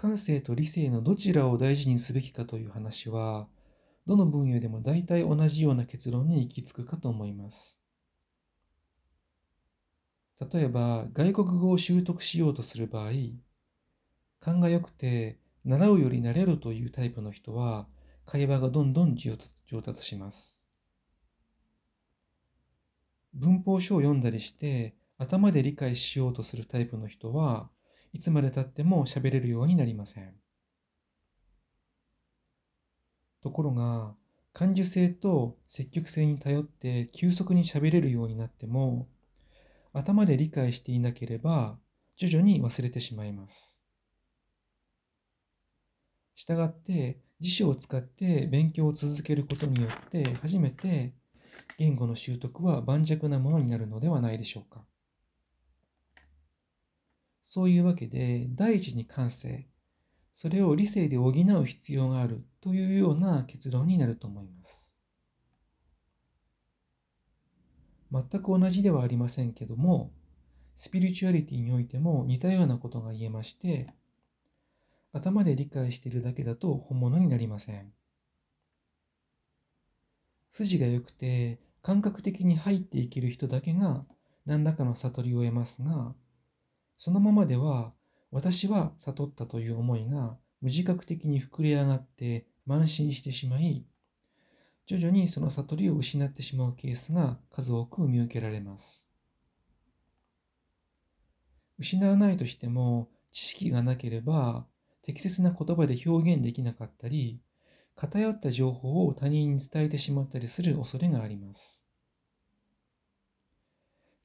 [0.00, 3.48] 感性と理性のどちらを大事にすべきかという話は、
[4.06, 7.78] どの分野でも大体同じような結論に行き着くかと思います。
[10.50, 13.10] 例えば、外国語を習得しようとする場合、
[14.40, 17.86] 勘が良くて、習うより慣れるというタイプの人は、
[18.24, 20.64] 会話がどんどん上達します。
[23.34, 27.68] 文法書を読んだりして、頭で理解しようとするタイプの人は
[28.12, 30.34] いつまでたっても喋れるようになりません。
[33.42, 34.14] ところが、
[34.52, 39.08] 感受性と積極性に頼って急速に喋れるようになっても、
[39.92, 41.78] 頭で理解していなければ
[42.16, 43.82] 徐々に忘れてしまいます。
[46.34, 51.12] したがって辞書を使って勉強を続けることによって初めて
[51.78, 54.84] 言語の習得は盤石なものになるのではないでしょうか。
[57.42, 59.66] そういうわけで第一に感性、
[60.32, 64.96] それを理性で補う必要があるというような結論になると思います。
[68.12, 70.12] 全く同じではありませんけども、
[70.74, 73.94] スピリチュアリティにおいても似たようなことが言えまして、
[75.12, 77.92] 頭で理解しているだけだと本物になりません。
[80.50, 84.04] 筋が良くて感覚的に入っていける人だけが
[84.46, 86.14] 何らかの悟りを得ますが、
[87.02, 87.94] そのままでは
[88.30, 93.86] 私は悟ったという思いが無自覚的に膨れ上がって慢心してしまい、
[94.86, 99.08] 徐々にその悟りを失ってしまうケースが数多く見受けられます。
[101.78, 104.66] 失わないとしても知識がなければ
[105.00, 107.40] 適切な言葉で表現できなかったり
[107.96, 111.89] 偏った情報を他人に伝えてしまったりする恐れがあります。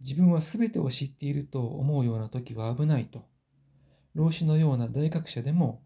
[0.00, 3.24] 自分は全てを知っていると思うような時は危ないと
[4.14, 5.82] 老子のような大学者でも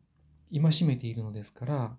[0.52, 1.96] 戒めているのですから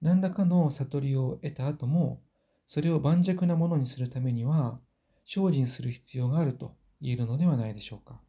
[0.00, 2.22] 何らかの悟りを得た後も、
[2.66, 4.78] それを盤石なものにするためには、
[5.24, 8.20] 精進する必要があると言えるのではないでしょうか。